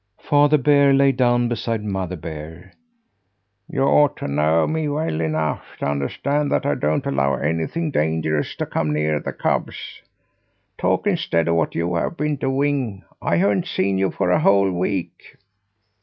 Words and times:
Father 0.17 0.57
Bear 0.57 0.93
lay 0.95 1.11
down 1.11 1.47
beside 1.47 1.83
Mother 1.85 2.15
Bear. 2.15 2.73
"You 3.69 3.83
ought 3.83 4.17
to 4.17 4.27
know 4.27 4.65
me 4.65 4.87
well 4.89 5.21
enough 5.21 5.77
to 5.77 5.85
understand 5.85 6.51
that 6.51 6.65
I 6.65 6.73
don't 6.73 7.05
allow 7.05 7.35
anything 7.35 7.91
dangerous 7.91 8.55
to 8.55 8.65
come 8.65 8.93
near 8.93 9.19
the 9.19 9.31
cubs. 9.31 10.01
Talk, 10.79 11.05
instead, 11.05 11.47
of 11.47 11.53
what 11.53 11.75
you 11.75 11.93
have 11.93 12.17
been 12.17 12.37
doing. 12.37 13.03
I 13.21 13.35
haven't 13.35 13.67
seen 13.67 13.99
you 13.99 14.09
for 14.09 14.31
a 14.31 14.39
whole 14.39 14.71
week!" 14.71 15.37